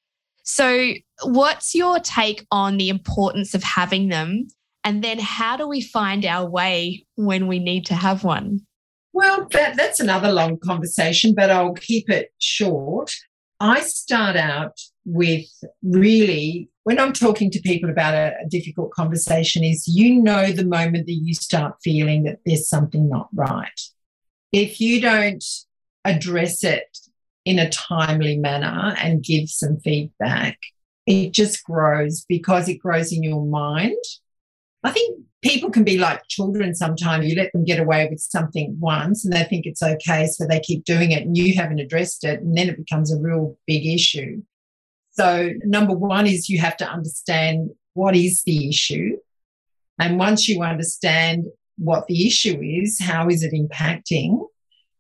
[0.46, 0.94] So,
[1.24, 4.48] what's your take on the importance of having them?
[4.84, 8.62] And then, how do we find our way when we need to have one?
[9.12, 13.12] Well, that, that's another long conversation, but I'll keep it short.
[13.60, 15.48] I start out with
[15.82, 20.66] really, when I'm talking to people about a, a difficult conversation, is you know the
[20.66, 23.82] moment that you start feeling that there's something not right.
[24.52, 25.44] If you don't
[26.04, 26.98] address it
[27.46, 30.60] in a timely manner and give some feedback,
[31.06, 33.96] it just grows because it grows in your mind.
[34.84, 37.28] I think people can be like children sometimes.
[37.28, 40.60] You let them get away with something once and they think it's okay, so they
[40.60, 43.86] keep doing it and you haven't addressed it, and then it becomes a real big
[43.86, 44.42] issue.
[45.12, 49.18] So, number one is you have to understand what is the issue.
[49.98, 51.46] And once you understand
[51.78, 54.46] what the issue is, how is it impacting?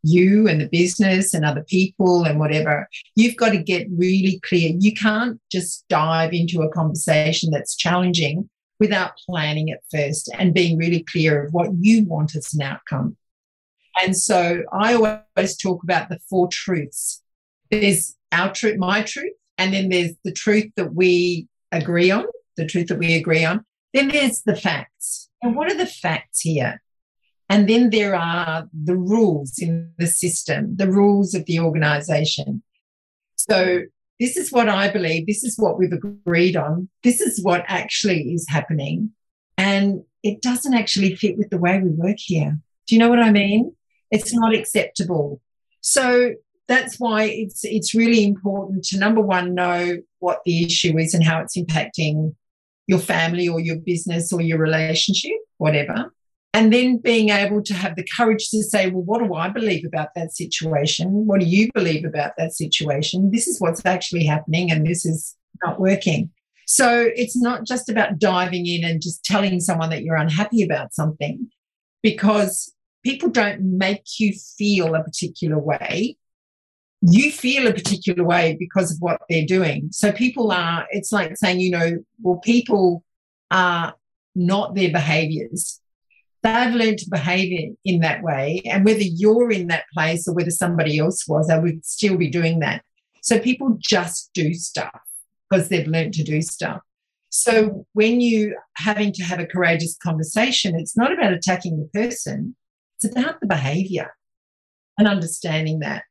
[0.05, 4.71] You and the business and other people and whatever, you've got to get really clear.
[4.77, 8.49] You can't just dive into a conversation that's challenging
[8.79, 13.15] without planning it first and being really clear of what you want as an outcome.
[14.01, 17.21] And so I always talk about the four truths.
[17.71, 22.25] There's our truth, my truth, and then there's the truth that we agree on,
[22.57, 23.65] the truth that we agree on.
[23.93, 25.29] Then there's the facts.
[25.41, 26.81] And what are the facts here?
[27.49, 32.63] And then there are the rules in the system, the rules of the organization.
[33.35, 33.81] So,
[34.19, 35.27] this is what I believe.
[35.27, 36.89] This is what we've agreed on.
[37.03, 39.11] This is what actually is happening.
[39.57, 42.57] And it doesn't actually fit with the way we work here.
[42.87, 43.75] Do you know what I mean?
[44.09, 45.41] It's not acceptable.
[45.81, 46.33] So,
[46.67, 51.23] that's why it's it's really important to number one know what the issue is and
[51.23, 52.33] how it's impacting
[52.87, 56.11] your family or your business or your relationship whatever
[56.55, 59.83] and then being able to have the courage to say, well, what do I believe
[59.83, 61.27] about that situation?
[61.27, 63.29] What do you believe about that situation?
[63.29, 65.35] This is what's actually happening, and this is
[65.65, 66.31] not working.
[66.65, 70.93] So it's not just about diving in and just telling someone that you're unhappy about
[70.93, 71.49] something,
[72.01, 76.15] because people don't make you feel a particular way.
[77.01, 79.89] You feel a particular way because of what they're doing.
[79.91, 83.03] So people are, it's like saying, you know, well, people
[83.51, 83.93] are
[84.35, 85.81] not their behaviors
[86.45, 88.61] they've learned to behave in, that way.
[88.65, 92.29] And whether you're in that place or whether somebody else was, they would still be
[92.29, 92.83] doing that.
[93.21, 94.99] So people just do stuff
[95.49, 96.81] because they've learned to do stuff.
[97.29, 102.55] So when you having to have a courageous conversation, it's not about attacking the person,
[102.97, 104.13] it's about the behavior
[104.97, 106.03] and understanding that.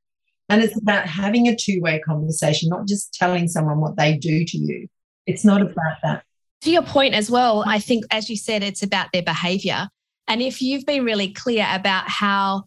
[0.49, 4.45] And it's about having a two way conversation, not just telling someone what they do
[4.45, 4.89] to you.
[5.26, 6.24] It's not about that.
[6.62, 9.89] To your point as well, I think, as you said, it's about their behavior.
[10.29, 12.64] And if you've been really clear about how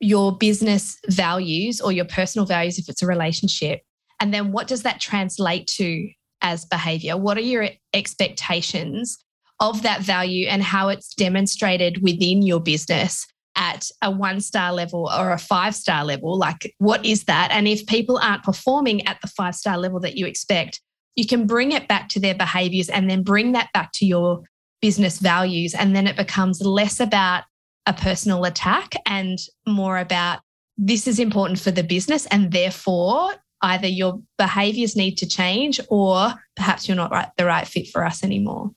[0.00, 3.80] your business values or your personal values, if it's a relationship,
[4.20, 6.08] and then what does that translate to
[6.42, 7.16] as behavior?
[7.16, 9.18] What are your expectations
[9.60, 13.26] of that value and how it's demonstrated within your business
[13.56, 16.36] at a one star level or a five star level?
[16.38, 17.50] Like, what is that?
[17.50, 20.80] And if people aren't performing at the five star level that you expect,
[21.16, 24.42] you can bring it back to their behaviors and then bring that back to your
[24.80, 25.74] business values.
[25.74, 27.44] And then it becomes less about
[27.86, 30.40] a personal attack and more about
[30.76, 32.26] this is important for the business.
[32.26, 37.66] And therefore, either your behaviors need to change or perhaps you're not right, the right
[37.66, 38.70] fit for us anymore.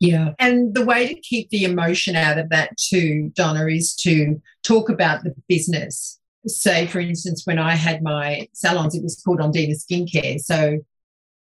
[0.00, 0.30] Yeah.
[0.38, 4.88] And the way to keep the emotion out of that too, Donna, is to talk
[4.88, 6.18] about the business.
[6.46, 10.38] Say, for instance, when I had my salons, it was called Ondina Skincare.
[10.40, 10.78] So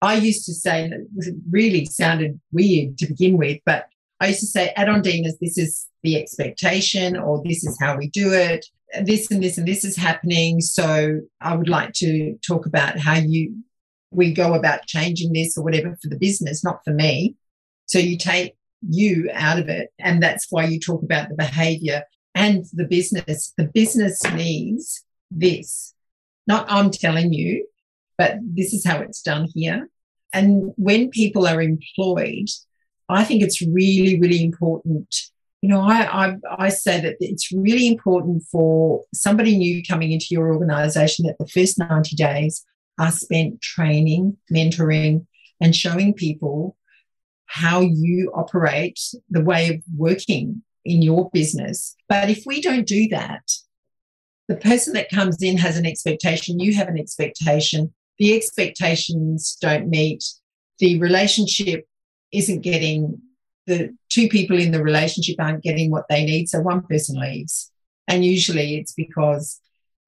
[0.03, 3.87] I used to say, it really sounded weird to begin with, but
[4.21, 8.09] I used to say, at Ondina's, this is the expectation, or this is how we
[8.09, 8.67] do it.
[9.03, 10.61] This and this and this is happening.
[10.61, 13.55] So I would like to talk about how you
[14.11, 17.37] we go about changing this or whatever for the business, not for me.
[17.87, 18.57] So you take
[18.89, 19.91] you out of it.
[19.99, 23.53] And that's why you talk about the behavior and the business.
[23.57, 25.95] The business needs this.
[26.47, 27.67] Not I'm telling you,
[28.21, 29.89] but this is how it's done here.
[30.35, 32.51] And when people are employed,
[33.09, 35.09] I think it's really, really important.
[35.63, 40.27] You know, I, I, I say that it's really important for somebody new coming into
[40.33, 42.63] your organization that the first 90 days
[42.99, 45.27] are spent training, mentoring,
[45.59, 46.77] and showing people
[47.47, 49.01] how you operate,
[49.31, 51.97] the way of working in your business.
[52.07, 53.51] But if we don't do that,
[54.49, 59.91] the person that comes in has an expectation, you have an expectation, the expectations don't
[59.91, 60.23] meet,
[60.79, 61.87] the relationship
[62.33, 63.21] isn't getting,
[63.67, 67.73] the two people in the relationship aren't getting what they need, so one person leaves.
[68.07, 69.61] And usually it's because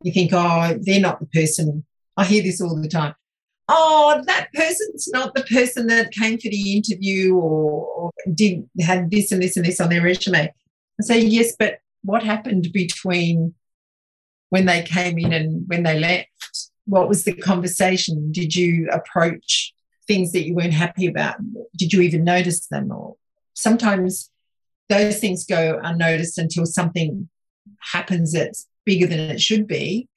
[0.02, 1.84] you think, oh, they're not the person.
[2.16, 3.14] I hear this all the time
[3.68, 9.32] oh, that person's not the person that came for the interview or, did had this
[9.32, 10.44] and this and this on their resume.
[10.44, 13.54] I say, yes, but what happened between
[14.50, 16.28] when they came in and when they left?
[16.86, 18.32] What was the conversation?
[18.32, 19.72] Did you approach
[20.06, 21.36] things that you weren't happy about?
[21.76, 22.90] Did you even notice them?
[22.90, 23.16] Or
[23.54, 24.30] sometimes
[24.88, 27.28] those things go unnoticed until something
[27.92, 30.08] happens that's bigger than it should be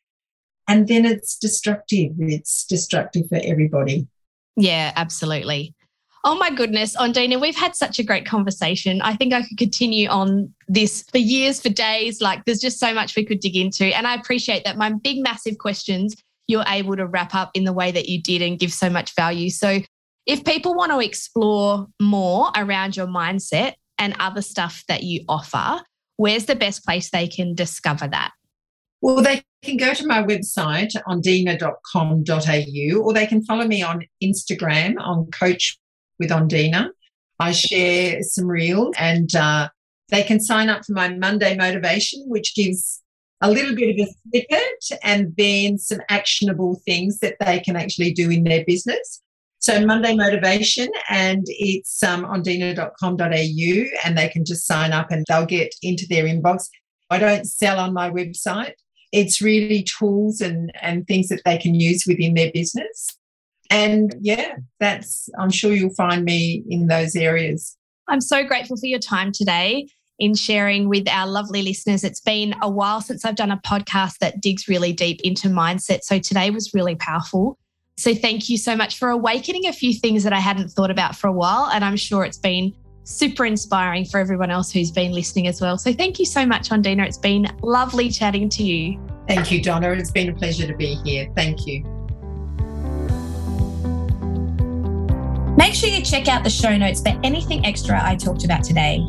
[0.67, 2.11] and then it's destructive.
[2.19, 4.07] It's destructive for everybody.
[4.55, 5.75] Yeah, absolutely.
[6.23, 8.99] Oh my goodness, Ondina, we've had such a great conversation.
[9.03, 12.19] I think I could continue on this for years, for days.
[12.19, 13.95] Like there's just so much we could dig into.
[13.95, 16.15] And I appreciate that my big, massive questions
[16.47, 19.15] you're able to wrap up in the way that you did and give so much
[19.15, 19.49] value.
[19.49, 19.79] So
[20.25, 25.81] if people want to explore more around your mindset and other stuff that you offer,
[26.17, 28.31] where's the best place they can discover that?
[29.01, 34.95] Well, they can go to my website ondina.com.au or they can follow me on Instagram
[34.99, 35.77] on Coach
[36.19, 36.89] with Ondina.
[37.39, 39.69] I share some reels and uh,
[40.09, 43.01] they can sign up for my Monday motivation, which gives
[43.41, 48.13] a little bit of a snippet and then some actionable things that they can actually
[48.13, 49.21] do in their business.
[49.59, 55.45] So Monday motivation and it's um, ondina.com.au and they can just sign up and they'll
[55.45, 56.67] get into their inbox.
[57.09, 58.73] I don't sell on my website
[59.15, 63.17] it's really tools and, and things that they can use within their business.
[63.71, 67.77] And yeah, that's, I'm sure you'll find me in those areas.
[68.09, 69.87] I'm so grateful for your time today
[70.19, 72.03] in sharing with our lovely listeners.
[72.03, 76.03] It's been a while since I've done a podcast that digs really deep into mindset.
[76.03, 77.57] So today was really powerful.
[77.97, 81.15] So thank you so much for awakening a few things that I hadn't thought about
[81.15, 81.69] for a while.
[81.71, 85.77] And I'm sure it's been super inspiring for everyone else who's been listening as well.
[85.77, 87.05] So thank you so much, Ondina.
[87.05, 88.99] It's been lovely chatting to you.
[89.27, 89.91] Thank you, Donna.
[89.91, 91.31] It's been a pleasure to be here.
[91.35, 91.83] Thank you.
[95.57, 99.07] Make sure you check out the show notes for anything extra I talked about today.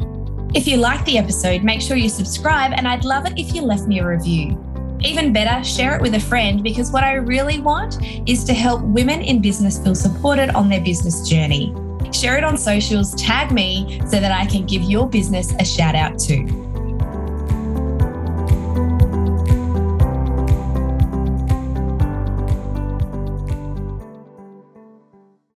[0.54, 3.62] If you liked the episode, make sure you subscribe, and I'd love it if you
[3.62, 4.62] left me a review.
[5.00, 8.82] Even better, share it with a friend because what I really want is to help
[8.82, 11.74] women in business feel supported on their business journey.
[12.12, 15.94] Share it on socials, tag me so that I can give your business a shout
[15.94, 16.65] out too.